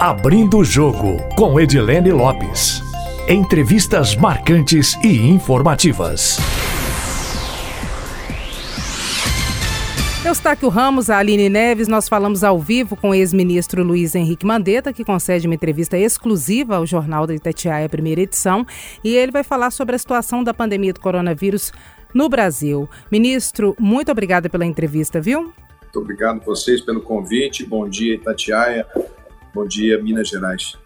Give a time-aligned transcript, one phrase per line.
[0.00, 2.80] Abrindo o Jogo, com Edilene Lopes.
[3.28, 6.38] Entrevistas marcantes e informativas.
[10.24, 14.90] Eustáquio Ramos, a Aline Neves, nós falamos ao vivo com o ex-ministro Luiz Henrique Mandetta,
[14.90, 18.66] que concede uma entrevista exclusiva ao Jornal da Itatiaia, primeira edição,
[19.04, 21.74] e ele vai falar sobre a situação da pandemia do coronavírus
[22.14, 22.88] no Brasil.
[23.12, 25.52] Ministro, muito obrigada pela entrevista, viu?
[25.82, 27.66] Muito obrigado a vocês pelo convite.
[27.66, 28.86] Bom dia, Itatiaia.
[29.54, 30.76] Bom dia, Minas Gerais.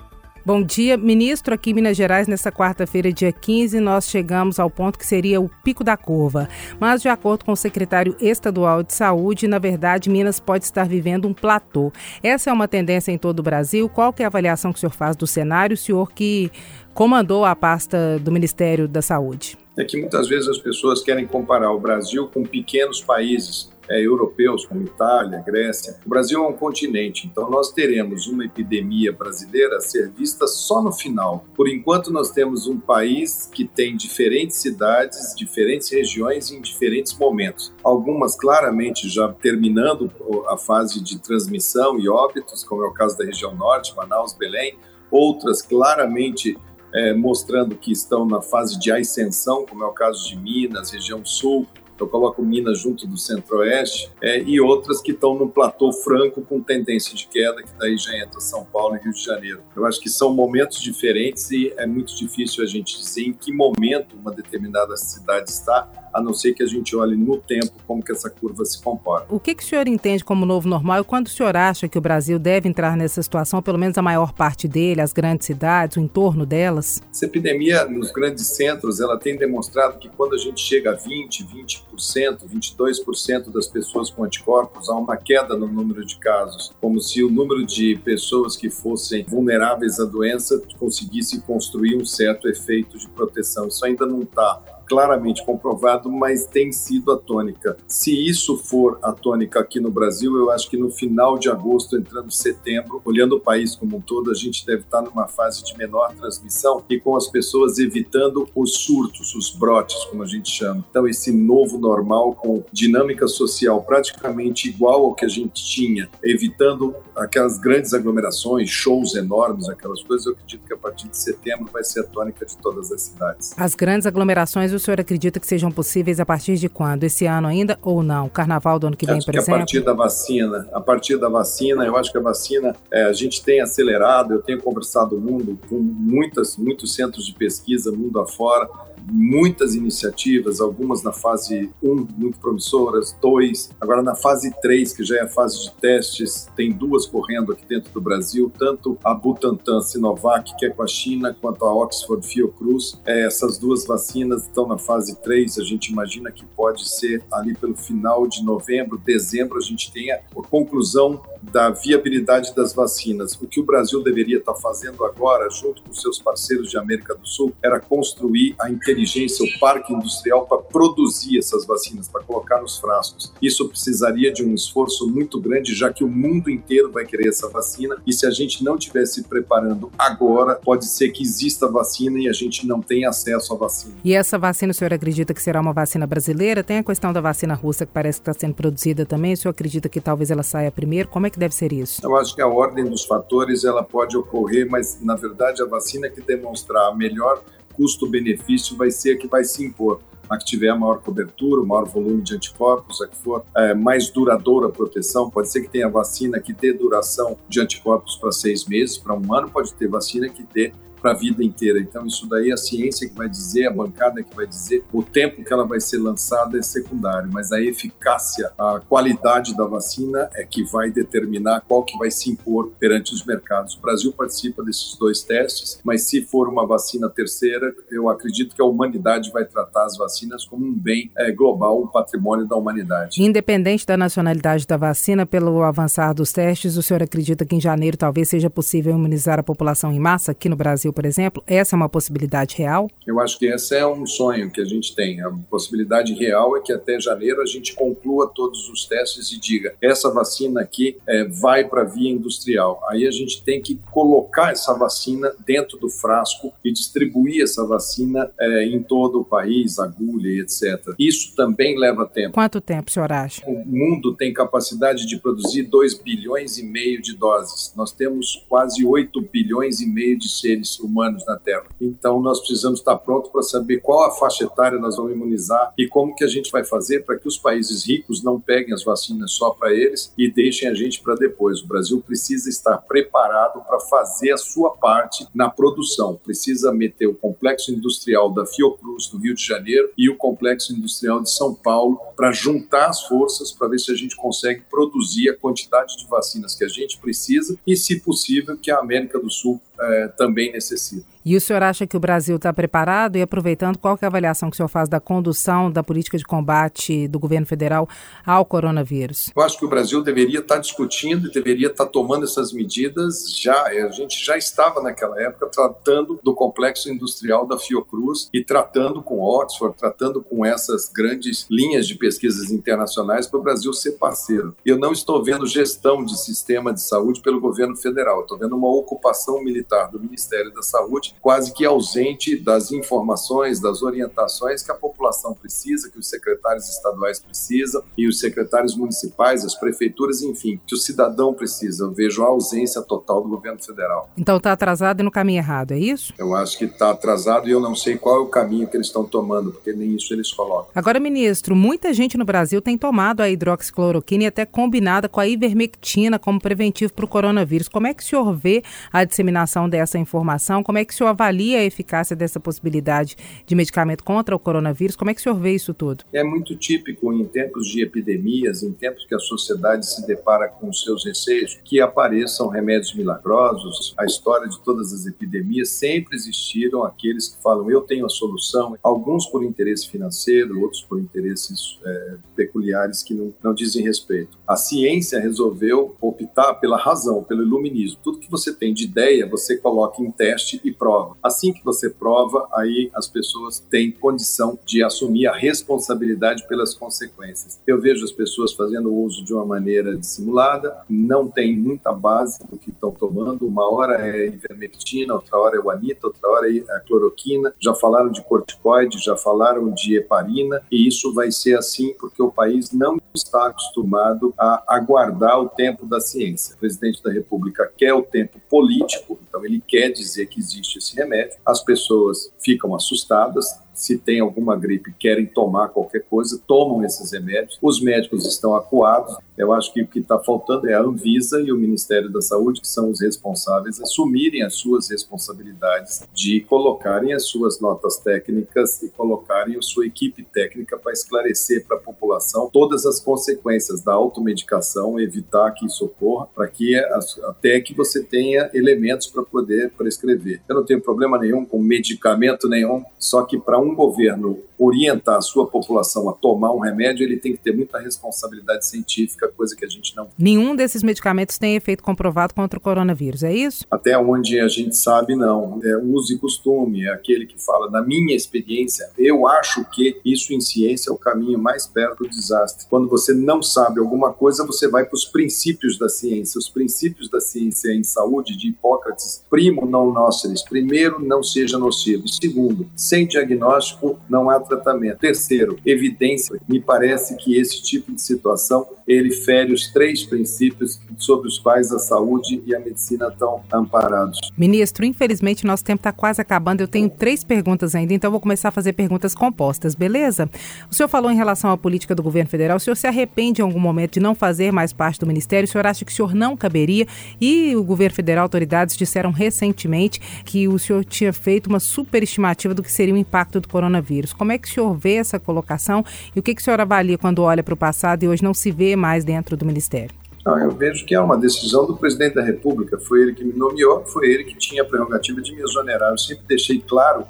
[0.47, 1.55] Bom dia, ministro.
[1.55, 5.49] Aqui em Minas Gerais, nesta quarta-feira, dia 15, nós chegamos ao ponto que seria o
[5.49, 6.47] pico da curva.
[6.79, 11.27] Mas, de acordo com o secretário estadual de saúde, na verdade, Minas pode estar vivendo
[11.27, 11.91] um platô.
[12.23, 13.89] Essa é uma tendência em todo o Brasil.
[13.89, 16.51] Qual é a avaliação que o senhor faz do cenário, o senhor que
[16.93, 19.57] comandou a pasta do Ministério da Saúde?
[19.79, 24.67] É que muitas vezes as pessoas querem comparar o Brasil com pequenos países é, europeus,
[24.67, 25.99] como Itália, Grécia.
[26.05, 30.83] O Brasil é um continente, então nós teremos uma epidemia brasileira a ser vista só
[30.83, 31.45] no final.
[31.55, 37.73] Por enquanto, nós temos um país que tem diferentes cidades, diferentes regiões em diferentes momentos.
[37.83, 40.11] Algumas claramente já terminando
[40.49, 44.79] a fase de transmissão e óbitos, como é o caso da região norte, Manaus, Belém.
[45.11, 46.57] Outras claramente
[46.95, 51.25] é, mostrando que estão na fase de ascensão, como é o caso de Minas, região
[51.25, 51.67] sul,
[52.03, 56.61] eu coloco Minas junto do Centro-Oeste, é, e outras que estão no platô franco com
[56.61, 59.63] tendência de queda, que daí já entra São Paulo e Rio de Janeiro.
[59.75, 63.53] Eu acho que são momentos diferentes e é muito difícil a gente dizer em que
[63.53, 68.03] momento uma determinada cidade está, a não ser que a gente olhe no tempo como
[68.03, 69.27] que essa curva se comporta.
[69.29, 71.99] O que, que o senhor entende como novo normal e quando o senhor acha que
[71.99, 75.97] o Brasil deve entrar nessa situação, pelo menos a maior parte dele, as grandes cidades,
[75.97, 77.03] o entorno delas?
[77.11, 81.45] Essa epidemia nos grandes centros, ela tem demonstrado que quando a gente chega a 20,
[81.45, 87.25] 20%, 22% das pessoas com anticorpos, há uma queda no número de casos, como se
[87.25, 93.09] o número de pessoas que fossem vulneráveis à doença conseguisse construir um certo efeito de
[93.09, 93.67] proteção.
[93.67, 97.77] Isso ainda não está claramente comprovado, mas tem sido a tônica.
[97.87, 101.97] Se isso for a tônica aqui no Brasil, eu acho que no final de agosto,
[101.97, 105.77] entrando setembro, olhando o país como um todo, a gente deve estar numa fase de
[105.77, 110.85] menor transmissão e com as pessoas evitando os surtos, os brotes, como a gente chama.
[110.91, 116.95] Então, esse novo normal com dinâmica social praticamente igual ao que a gente tinha, evitando
[117.17, 121.85] aquelas grandes aglomerações, shows enormes, aquelas coisas, eu acredito que a partir de setembro vai
[121.85, 123.55] ser a tônica de todas as cidades.
[123.57, 127.05] As grandes aglomerações o senhor acredita que sejam possíveis a partir de quando?
[127.05, 128.29] Esse ano ainda ou não?
[128.29, 129.55] Carnaval do ano que vem, acho por que exemplo?
[129.55, 130.69] A partir da vacina.
[130.73, 134.35] A partir da vacina, eu acho que a vacina é, a gente tem acelerado.
[134.35, 138.69] Eu tenho conversado mundo com muitas, muitos centros de pesquisa, mundo afora
[139.11, 145.17] muitas iniciativas, algumas na fase 1, muito promissoras, 2, agora na fase 3, que já
[145.17, 149.81] é a fase de testes, tem duas correndo aqui dentro do Brasil, tanto a Butantan
[149.81, 153.01] Sinovac, que é com a China, quanto a Oxford Fiocruz.
[153.05, 157.55] É, essas duas vacinas estão na fase 3, a gente imagina que pode ser ali
[157.55, 161.21] pelo final de novembro, dezembro, a gente tenha a conclusão
[161.53, 163.35] da viabilidade das vacinas.
[163.41, 167.27] O que o Brasil deveria estar fazendo agora, junto com seus parceiros de América do
[167.27, 172.79] Sul, era construir a inteligência, o parque industrial para produzir essas vacinas, para colocar nos
[172.79, 173.33] frascos.
[173.41, 177.49] Isso precisaria de um esforço muito grande, já que o mundo inteiro vai querer essa
[177.49, 177.97] vacina.
[178.07, 182.29] E se a gente não estiver se preparando agora, pode ser que exista vacina e
[182.29, 183.95] a gente não tenha acesso à vacina.
[184.05, 186.63] E essa vacina, o senhor acredita que será uma vacina brasileira?
[186.63, 189.33] Tem a questão da vacina russa que parece que está sendo produzida também.
[189.33, 191.09] O senhor acredita que talvez ela saia primeiro?
[191.09, 192.01] Como é que deve ser isso?
[192.03, 196.09] Eu acho que a ordem dos fatores ela pode ocorrer, mas na verdade a vacina
[196.09, 197.43] que demonstrar melhor
[197.75, 200.01] custo-benefício vai ser a que vai se impor.
[200.31, 203.75] A que tiver a maior cobertura, o maior volume de anticorpos, a que for é,
[203.75, 205.29] mais duradoura a proteção.
[205.29, 209.35] Pode ser que tenha vacina que dê duração de anticorpos para seis meses, para um
[209.35, 210.73] ano, pode ter vacina que dê
[211.05, 211.79] para a vida inteira.
[211.79, 215.45] Então, isso daí a ciência que vai dizer, a bancada que vai dizer, o tempo
[215.45, 220.47] que ela vai ser lançada é secundário, mas a eficácia, a qualidade da vacina é
[220.47, 223.75] que vai determinar qual que vai se impor perante os mercados.
[223.75, 228.63] O Brasil participa desses dois testes, mas se for uma vacina terceira, eu acredito que
[228.63, 233.23] a humanidade vai tratar as vacinas como um bem é, global, um patrimônio da humanidade.
[233.23, 237.99] Independente da nacionalidade da vacina, pelo avançar dos testes, o senhor acredita que em janeiro
[237.99, 240.94] talvez seja possível imunizar a população em massa aqui no Brasil?
[240.95, 242.91] Por exemplo, essa é uma possibilidade real?
[243.07, 245.21] Eu acho que esse é um sonho que a gente tem.
[245.21, 249.75] A possibilidade real é que até janeiro a gente conclua todos os testes e diga:
[249.83, 252.81] essa vacina aqui é, vai para a via industrial.
[252.89, 258.31] Aí a gente tem que colocar essa vacina dentro do frasco e distribuir essa vacina
[258.39, 260.95] é, em todo o país, agulha e etc.
[260.99, 262.35] Isso também leva tempo.
[262.35, 263.43] Quanto tempo, senhor acha?
[263.47, 267.73] O mundo tem capacidade de produzir 2 bilhões e meio de doses.
[267.77, 271.65] Nós temos quase 8 bilhões e meio de seres humanos na Terra.
[271.81, 275.89] Então nós precisamos estar prontos para saber qual a faixa etária nós vamos imunizar e
[275.89, 279.33] como que a gente vai fazer para que os países ricos não peguem as vacinas
[279.33, 281.61] só para eles e deixem a gente para depois.
[281.61, 286.19] O Brasil precisa estar preparado para fazer a sua parte na produção.
[286.23, 291.23] Precisa meter o complexo industrial da Fiocruz no Rio de Janeiro e o complexo industrial
[291.23, 295.37] de São Paulo para juntar as forças para ver se a gente consegue produzir a
[295.37, 299.61] quantidade de vacinas que a gente precisa e, se possível, que a América do Sul
[299.93, 301.14] eh, também necessita.
[301.27, 303.17] E o senhor acha que o Brasil está preparado?
[303.17, 306.25] E aproveitando, qual é a avaliação que o senhor faz da condução da política de
[306.25, 307.89] combate do governo federal
[308.27, 309.31] ao coronavírus?
[309.35, 312.53] Eu acho que o Brasil deveria estar tá discutindo e deveria estar tá tomando essas
[312.53, 313.55] medidas já.
[313.65, 319.23] A gente já estava naquela época tratando do complexo industrial da Fiocruz e tratando com
[319.23, 324.55] Oxford, tratando com essas grandes linhas de pesquisas internacionais para o Brasil ser parceiro.
[324.63, 328.21] Eu não estou vendo gestão de sistema de saúde pelo governo federal.
[328.21, 333.83] Estou vendo uma ocupação militar do Ministério da Saúde quase que ausente das informações, das
[333.83, 334.94] orientações que a população
[335.35, 340.79] precisa, que os secretários estaduais precisam e os secretários municipais, as prefeituras, enfim, que o
[340.79, 341.85] cidadão precisa.
[341.85, 344.11] Eu vejo a ausência total do governo federal.
[344.17, 346.13] Então está atrasado e no caminho errado, é isso?
[346.19, 348.87] Eu acho que está atrasado e eu não sei qual é o caminho que eles
[348.87, 350.71] estão tomando, porque nem isso eles colocam.
[350.75, 355.27] Agora, ministro, muita gente no Brasil tem tomado a hidroxicloroquina e até combinada com a
[355.27, 357.69] ivermectina como preventivo para o coronavírus.
[357.69, 358.63] Como é que o senhor vê
[358.93, 360.63] a disseminação dessa informação?
[360.63, 363.17] Como é que o senhor avalia a eficácia dessa possibilidade
[363.47, 364.94] de medicamento contra o coronavírus?
[364.97, 366.05] Como é que o senhor vê isso tudo?
[366.13, 370.73] É muito típico em tempos de epidemias, em tempos que a sociedade se depara com
[370.73, 373.95] seus receios, que apareçam remédios milagrosos.
[373.99, 378.77] A história de todas as epidemias sempre existiram aqueles que falam eu tenho a solução,
[378.83, 384.39] alguns por interesse financeiro, outros por interesses é, peculiares que não, não dizem respeito.
[384.47, 387.99] A ciência resolveu optar pela razão, pelo iluminismo.
[388.03, 391.17] Tudo que você tem de ideia, você coloca em teste e prova.
[391.23, 397.61] Assim que você prova, aí as pessoas têm condição de assumir a responsabilidade pelas consequências.
[397.67, 402.59] Eu vejo as pessoas fazendo uso de uma maneira dissimulada, não tem muita base do
[402.59, 403.47] que estão tomando.
[403.47, 407.53] Uma hora é ivermectina, outra hora é o anita, outra hora é a cloroquina.
[407.61, 412.31] Já falaram de corticoide, já falaram de heparina, e isso vai ser assim porque o
[412.31, 416.55] país não está acostumado a aguardar o tempo da ciência.
[416.55, 420.95] O presidente da República quer o tempo político, então ele quer dizer que existe esse
[420.97, 427.13] remédio, as pessoas ficam assustadas, se tem alguma gripe, querem tomar qualquer coisa, tomam esses
[427.13, 427.59] remédios.
[427.61, 429.17] Os médicos estão acuados.
[429.37, 432.61] Eu acho que o que está faltando é a Anvisa e o Ministério da Saúde,
[432.61, 438.91] que são os responsáveis, assumirem as suas responsabilidades de colocarem as suas notas técnicas e
[438.91, 445.01] colocarem a sua equipe técnica para esclarecer para a população todas as consequências da automedicação,
[445.01, 446.77] evitar que isso ocorra, para que
[447.25, 450.41] até que você tenha elementos para poder prescrever.
[450.49, 455.21] Eu não tenho problema nenhum com medicamento nenhum, só que para um governo orientar a
[455.21, 459.65] sua população a tomar um remédio, ele tem que ter muita responsabilidade científica, coisa que
[459.65, 460.09] a gente não.
[460.19, 463.65] Nenhum desses medicamentos tem efeito comprovado contra o coronavírus, é isso?
[463.71, 465.61] Até onde a gente sabe, não.
[465.63, 470.33] É uso e costume, é aquele que fala, na minha experiência, eu acho que isso
[470.33, 472.67] em ciência é o caminho mais perto do desastre.
[472.69, 476.39] Quando você não sabe alguma coisa, você vai para os princípios da ciência.
[476.39, 482.09] Os princípios da ciência em saúde de Hipócrates, primo não nociris, primeiro, não seja nocivo.
[482.09, 484.99] Segundo, sem diagnóstico não há tratamento.
[484.99, 486.41] Terceiro, evidência.
[486.49, 491.73] Me parece que esse tipo de situação ele fere os três princípios sobre os quais
[491.73, 494.19] a saúde e a medicina estão amparados.
[494.37, 496.61] Ministro, infelizmente nosso tempo está quase acabando.
[496.61, 500.29] Eu tenho três perguntas ainda, então vou começar a fazer perguntas compostas, beleza?
[500.71, 502.57] O senhor falou em relação à política do governo federal.
[502.57, 505.47] O senhor se arrepende em algum momento de não fazer mais parte do ministério?
[505.47, 506.87] O senhor acha que o senhor não caberia?
[507.21, 512.63] E o governo federal, autoridades disseram recentemente que o senhor tinha feito uma superestimativa do
[512.63, 514.13] que seria o impacto do coronavírus.
[514.13, 516.99] Como é que o senhor vê essa colocação e o que, que o senhor avalia
[516.99, 519.95] quando olha para o passado e hoje não se vê mais dentro do Ministério?
[520.25, 522.79] Não, eu vejo que é uma decisão do presidente da República.
[522.79, 525.91] Foi ele que me nomeou, foi ele que tinha a prerrogativa de me exonerar.
[525.91, 527.05] Eu sempre deixei claro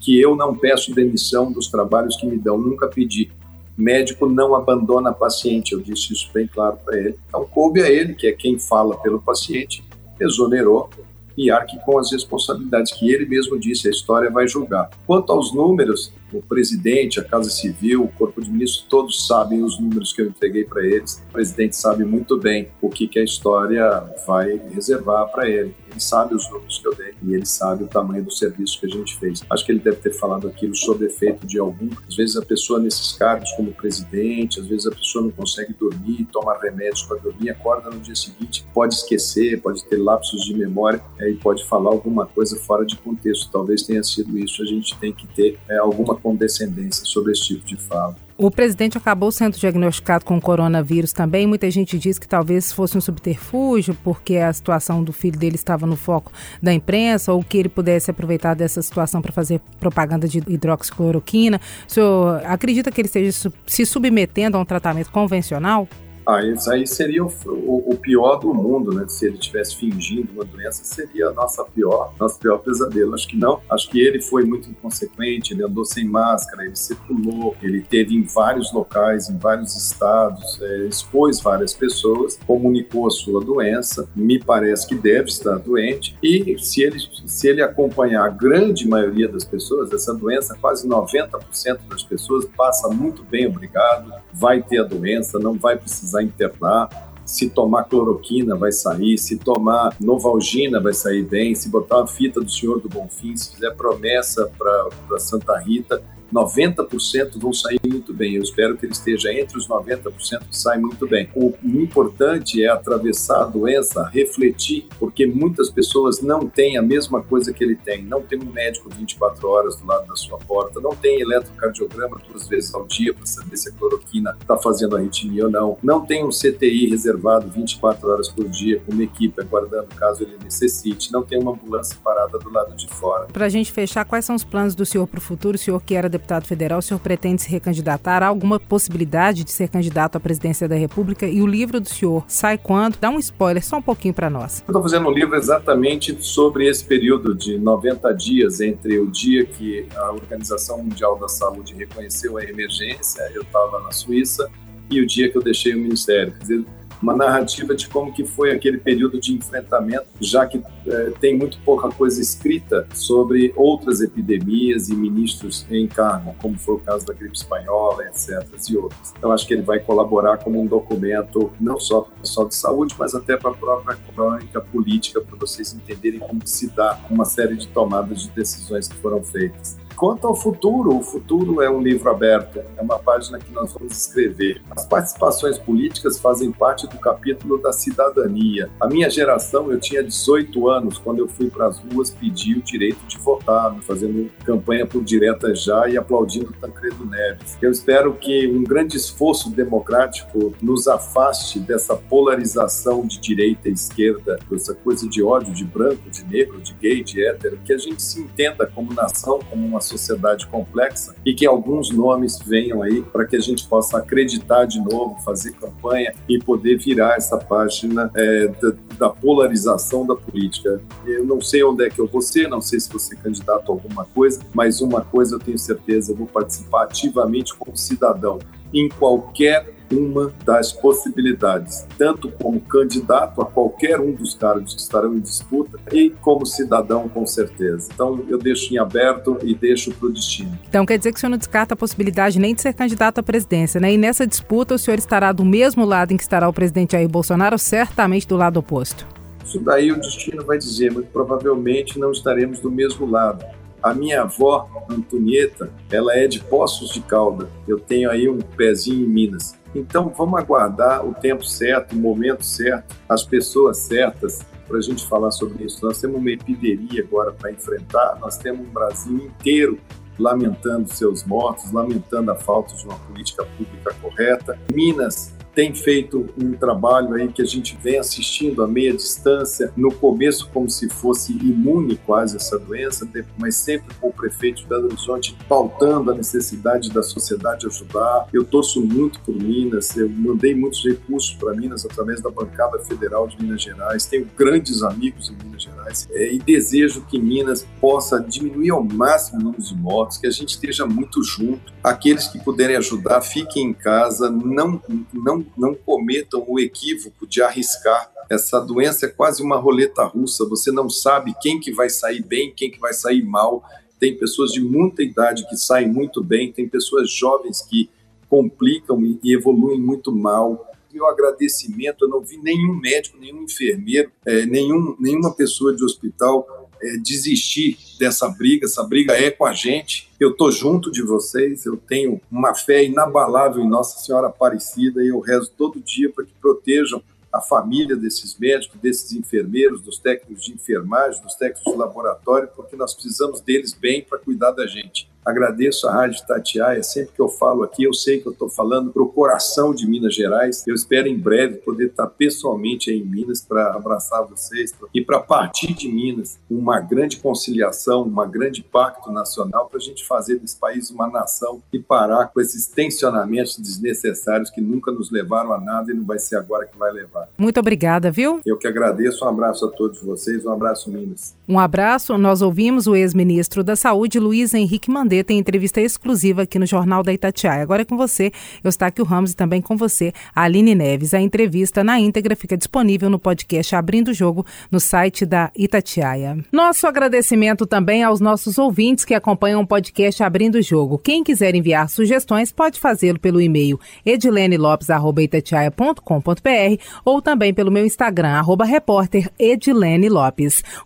[0.00, 3.30] que eu não peço demissão dos trabalhos que me dão, nunca pedi.
[3.78, 7.16] Médico não abandona paciente, eu disse isso bem claro para ele.
[7.28, 9.84] Então, coube a ele, que é quem fala pelo paciente,
[10.18, 10.90] exonerou
[11.36, 14.90] e arque com as responsabilidades que ele mesmo disse, a história vai julgar.
[15.06, 19.78] Quanto aos números, o presidente, a Casa Civil, o Corpo de Ministros, todos sabem os
[19.78, 21.22] números que eu entreguei para eles.
[21.28, 25.74] O presidente sabe muito bem o que, que a história vai reservar para ele.
[25.96, 28.84] Ele sabe os números que eu dei e ele sabe o tamanho do serviço que
[28.84, 29.42] a gente fez.
[29.48, 31.88] Acho que ele deve ter falado aquilo sob efeito de algum.
[32.06, 36.28] Às vezes a pessoa nesses cargos, como presidente, às vezes a pessoa não consegue dormir,
[36.30, 41.02] toma remédios para dormir, acorda no dia seguinte, pode esquecer, pode ter lapsos de memória
[41.18, 43.50] é, e pode falar alguma coisa fora de contexto.
[43.50, 44.62] Talvez tenha sido isso.
[44.62, 48.25] A gente tem que ter é, alguma condescendência sobre esse tipo de fala.
[48.38, 51.46] O presidente acabou sendo diagnosticado com coronavírus também.
[51.46, 55.86] Muita gente diz que talvez fosse um subterfúgio, porque a situação do filho dele estava
[55.86, 56.30] no foco
[56.62, 61.58] da imprensa, ou que ele pudesse aproveitar dessa situação para fazer propaganda de hidroxicloroquina.
[61.88, 65.88] O senhor acredita que ele esteja se submetendo a um tratamento convencional?
[66.26, 69.04] Ah, isso aí seria o, o, o, pior do mundo, né?
[69.08, 73.14] Se ele estivesse fingindo uma doença, seria a nossa pior, nosso pior pesadelo.
[73.14, 73.60] Acho que não.
[73.70, 78.24] Acho que ele foi muito inconsequente, ele andou sem máscara, ele circulou, ele teve em
[78.24, 84.86] vários locais, em vários estados, é, expôs várias pessoas, comunicou a sua doença, me parece
[84.86, 89.92] que deve estar doente, e se ele, se ele acompanhar a grande maioria das pessoas,
[89.92, 95.54] essa doença, quase 90% das pessoas passa muito bem, obrigado, vai ter a doença, não
[95.54, 97.12] vai precisar precisar internar.
[97.24, 102.40] Se tomar cloroquina vai sair, se tomar novalgina vai sair bem, se botar a fita
[102.40, 106.00] do Senhor do Bonfim, se fizer promessa para Santa Rita,
[106.32, 108.34] 90% vão sair muito bem.
[108.34, 110.12] Eu espero que ele esteja entre os 90%
[110.48, 111.28] que saem muito bem.
[111.34, 117.52] O importante é atravessar a doença, refletir, porque muitas pessoas não têm a mesma coisa
[117.52, 118.04] que ele tem.
[118.04, 122.48] Não tem um médico 24 horas do lado da sua porta, não tem eletrocardiograma duas
[122.48, 126.24] vezes ao dia para saber se a cloroquina está fazendo arritmia ou não, não tem
[126.24, 131.22] um CTI reservado 24 horas por dia com uma equipe aguardando caso ele necessite, não
[131.22, 133.26] tem uma ambulância parada do lado de fora.
[133.26, 135.56] Para a gente fechar, quais são os planos do senhor para o futuro?
[135.56, 138.22] O senhor que era deputado federal, o senhor pretende se recandidatar?
[138.22, 141.26] Há alguma possibilidade de ser candidato à presidência da República?
[141.26, 142.98] E o livro do senhor sai quando?
[142.98, 144.62] Dá um spoiler só um pouquinho para nós.
[144.66, 149.44] Eu estou fazendo um livro exatamente sobre esse período de 90 dias entre o dia
[149.44, 154.48] que a Organização Mundial da Saúde reconheceu a emergência, eu estava na Suíça,
[154.90, 156.32] e o dia que eu deixei o ministério.
[156.32, 156.64] Quer dizer,
[157.02, 161.58] uma narrativa de como que foi aquele período de enfrentamento, já que é, tem muito
[161.64, 167.12] pouca coisa escrita sobre outras epidemias e ministros em cargo, como foi o caso da
[167.12, 168.46] gripe espanhola, etc.
[168.58, 169.12] e.
[169.16, 172.54] Então, acho que ele vai colaborar como um documento não só para o pessoal de
[172.54, 177.24] saúde, mas até para a própria crônica política, para vocês entenderem como se dá uma
[177.24, 179.85] série de tomadas de decisões que foram feitas.
[179.96, 183.96] Quanto ao futuro, o futuro é um livro aberto, é uma página que nós vamos
[183.96, 184.60] escrever.
[184.70, 188.68] As participações políticas fazem parte do capítulo da cidadania.
[188.78, 192.62] A minha geração, eu tinha 18 anos quando eu fui para as ruas pedir o
[192.62, 197.56] direito de votar, fazendo campanha por direta já e aplaudindo Tancredo Neves.
[197.62, 204.38] Eu espero que um grande esforço democrático nos afaste dessa polarização de direita e esquerda,
[204.50, 208.02] dessa coisa de ódio de branco, de negro, de gay, de hétero, que a gente
[208.02, 213.26] se entenda como nação, como uma sociedade complexa e que alguns nomes venham aí para
[213.26, 218.48] que a gente possa acreditar de novo, fazer campanha e poder virar essa página é,
[218.48, 220.80] da, da, polarização da política.
[221.06, 223.70] Eu não sei onde é que eu vou ser, não sei se vou ser candidato
[223.70, 228.38] a alguma coisa, mas uma coisa eu tenho certeza, eu vou participar ativamente como cidadão
[228.72, 235.14] em qualquer uma das possibilidades, tanto como candidato a qualquer um dos cargos que estarão
[235.14, 237.88] em disputa e como cidadão, com certeza.
[237.94, 240.58] Então, eu deixo em aberto e deixo para o destino.
[240.68, 243.22] Então, quer dizer que o senhor não descarta a possibilidade nem de ser candidato à
[243.22, 243.92] presidência, né?
[243.92, 247.08] E nessa disputa, o senhor estará do mesmo lado em que estará o presidente Jair
[247.08, 249.06] Bolsonaro certamente do lado oposto?
[249.44, 253.44] Isso daí o destino vai dizer, mas provavelmente não estaremos do mesmo lado.
[253.86, 257.48] A minha avó, Antonieta, ela é de Poços de Calda.
[257.68, 259.54] Eu tenho aí um pezinho em Minas.
[259.76, 265.06] Então, vamos aguardar o tempo certo, o momento certo, as pessoas certas para a gente
[265.06, 265.86] falar sobre isso.
[265.86, 269.78] Nós temos uma epidemia agora para enfrentar, nós temos um Brasil inteiro
[270.18, 274.58] lamentando seus mortos, lamentando a falta de uma política pública correta.
[274.74, 279.90] Minas tem feito um trabalho aí que a gente vem assistindo a meia distância, no
[279.90, 283.08] começo como se fosse imune quase essa doença,
[283.38, 288.28] mas sempre com o prefeito de Belo Horizonte pautando a necessidade da sociedade ajudar.
[288.34, 293.26] Eu torço muito por Minas, eu mandei muitos recursos para Minas através da bancada federal
[293.26, 298.20] de Minas Gerais, tenho grandes amigos em Minas Gerais é, e desejo que Minas possa
[298.20, 301.72] diminuir ao máximo o número de mortos, que a gente esteja muito junto.
[301.82, 304.82] Aqueles que puderem ajudar, fiquem em casa, não,
[305.14, 310.72] não não cometam o equívoco de arriscar essa doença é quase uma roleta russa, você
[310.72, 313.64] não sabe quem que vai sair bem, quem que vai sair mal.
[314.00, 317.88] Tem pessoas de muita idade que saem muito bem, tem pessoas jovens que
[318.28, 322.04] complicam e evoluem muito mal meu agradecimento.
[322.04, 327.78] Eu não vi nenhum médico, nenhum enfermeiro, é, nenhum, nenhuma pessoa de hospital é, desistir
[327.98, 328.66] dessa briga.
[328.66, 330.08] Essa briga é com a gente.
[330.18, 331.64] Eu estou junto de vocês.
[331.64, 336.24] Eu tenho uma fé inabalável em Nossa Senhora Aparecida e eu rezo todo dia para
[336.24, 337.02] que protejam
[337.32, 342.76] a família desses médicos, desses enfermeiros, dos técnicos de enfermagem, dos técnicos de laboratório, porque
[342.76, 345.08] nós precisamos deles bem para cuidar da gente.
[345.26, 346.82] Agradeço a Rádio Tatiaia.
[346.84, 349.84] Sempre que eu falo aqui, eu sei que eu estou falando para o coração de
[349.84, 350.62] Minas Gerais.
[350.66, 355.18] Eu espero em breve poder estar pessoalmente aí em Minas para abraçar vocês e para
[355.18, 360.56] partir de Minas uma grande conciliação, uma grande pacto nacional para a gente fazer desse
[360.56, 365.90] país uma nação e parar com esses tensionamentos desnecessários que nunca nos levaram a nada
[365.90, 367.28] e não vai ser agora que vai levar.
[367.36, 368.40] Muito obrigada, viu?
[368.46, 369.24] Eu que agradeço.
[369.24, 370.46] Um abraço a todos vocês.
[370.46, 371.34] Um abraço, Minas.
[371.48, 372.16] Um abraço.
[372.16, 374.90] Nós ouvimos o ex-ministro da Saúde, Luiz Henrique
[375.24, 377.62] Tem entrevista exclusiva aqui no Jornal da Itatiaia.
[377.62, 378.30] Agora é com você,
[378.62, 381.14] Eustáquio Ramos, e também com você, Aline Neves.
[381.14, 386.36] A entrevista na íntegra fica disponível no podcast Abrindo o Jogo no site da Itatiaia.
[386.52, 390.98] Nosso agradecimento também aos nossos ouvintes que acompanham o podcast Abrindo o Jogo.
[390.98, 398.66] Quem quiser enviar sugestões pode fazê-lo pelo e-mail edilenelopes.itatiaia.com.br ou também pelo meu Instagram, arroba.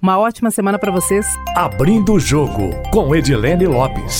[0.02, 1.26] Uma ótima semana para vocês.
[1.56, 4.19] Abrindo o Jogo com Edilene Lopes.